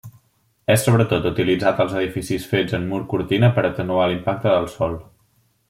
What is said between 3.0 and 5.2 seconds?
cortina per atenuar l'impacte del sol.